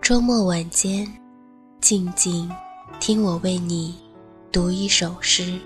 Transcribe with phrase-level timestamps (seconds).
[0.00, 1.10] 周末晚间，
[1.80, 2.48] 静静
[3.00, 3.98] 听我为你
[4.52, 5.58] 读一首诗。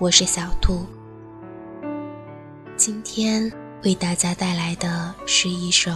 [0.00, 0.86] 我是小兔，
[2.76, 3.52] 今天
[3.82, 5.90] 为大家带来的是一首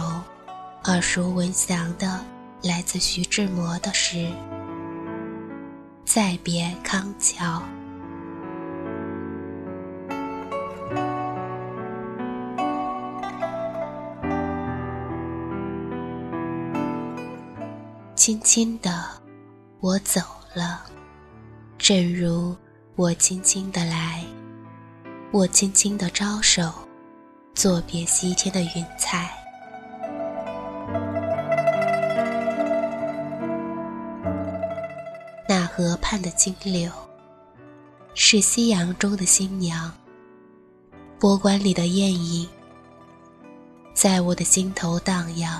[0.83, 2.19] 耳熟闻详的，
[2.63, 4.17] 来自徐志摩的诗
[6.03, 7.45] 《再别康桥》。
[18.15, 18.91] 轻轻的，
[19.79, 20.19] 我走
[20.53, 20.81] 了，
[21.77, 22.53] 正如
[22.95, 24.23] 我轻轻的来，
[25.31, 26.71] 我轻轻的招手，
[27.55, 29.31] 作别西天的云彩。
[35.49, 36.91] 那河畔的金柳，
[38.13, 39.91] 是夕阳中的新娘。
[41.19, 42.47] 波光里的艳影，
[43.95, 45.59] 在我的心头荡漾。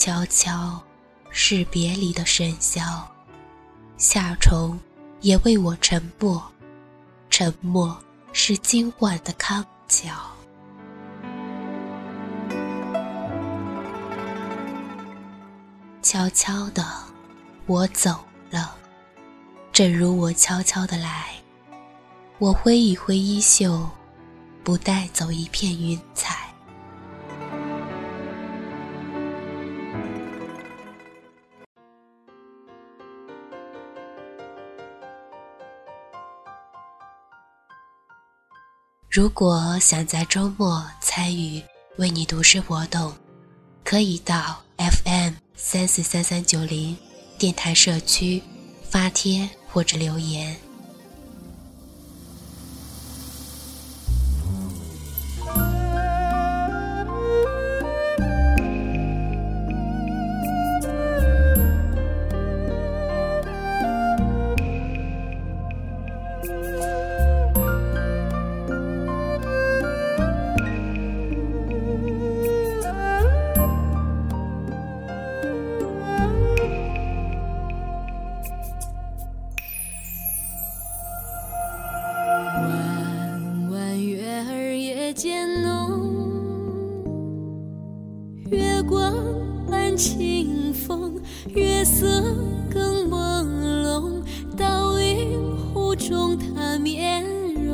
[0.00, 0.82] 悄悄，
[1.28, 3.02] 是别离的笙箫。
[3.98, 4.80] 夏虫
[5.20, 6.42] 也为我沉默，
[7.28, 8.02] 沉默
[8.32, 10.10] 是今晚的康桥。
[16.00, 16.82] 悄悄的，
[17.66, 18.74] 我走了，
[19.70, 21.34] 正如我悄悄的来。
[22.38, 23.86] 我挥一挥衣袖，
[24.64, 26.39] 不带走一片云彩。
[39.10, 41.60] 如果想在周末参与
[41.96, 43.12] 为你读诗活动，
[43.82, 46.96] 可以到 FM 三四三三九零
[47.36, 48.40] 电台社区
[48.88, 50.56] 发帖或者留言。
[90.00, 91.20] 清风，
[91.54, 92.06] 月色
[92.70, 93.44] 更朦
[93.84, 94.22] 胧，
[94.56, 95.38] 倒映
[95.74, 97.22] 湖中她面
[97.52, 97.70] 容。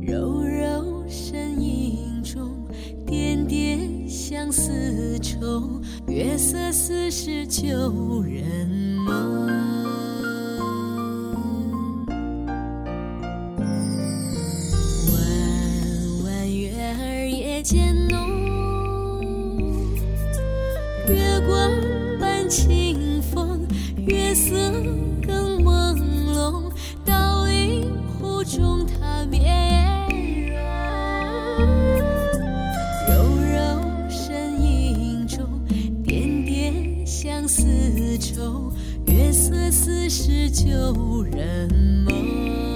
[0.00, 2.66] 柔柔身影中，
[3.06, 8.66] 点点相思愁，月色似是旧人
[9.04, 9.46] 梦。
[15.12, 17.94] 弯弯月儿夜间
[22.52, 23.66] 清风，
[24.06, 24.54] 月色
[25.26, 25.96] 更朦
[26.34, 26.70] 胧，
[27.02, 27.90] 倒映
[28.20, 30.58] 湖中她面容。
[33.08, 35.48] 柔柔身影中，
[36.04, 37.64] 点点相思
[38.18, 38.70] 愁，
[39.06, 41.72] 月色似是旧人
[42.04, 42.71] 梦。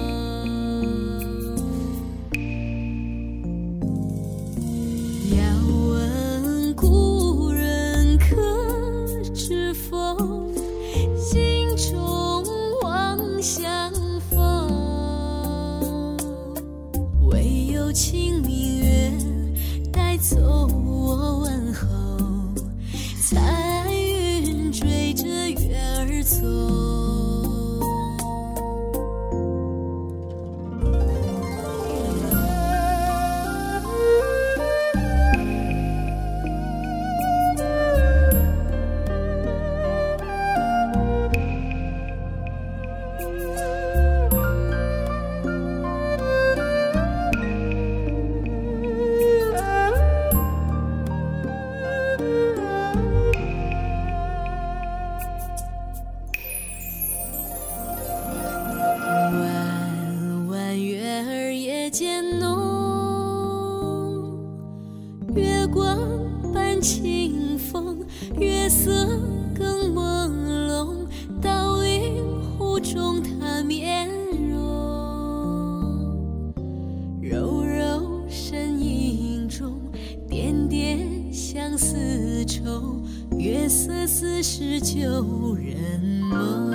[84.49, 86.01] 是旧人
[86.31, 86.71] 梦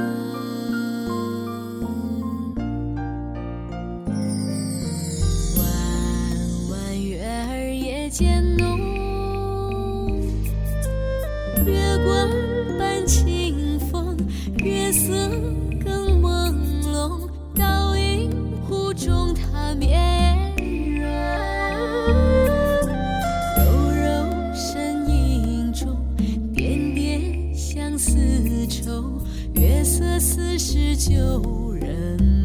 [27.97, 29.21] 丝绸
[29.53, 32.40] 月色似是旧人。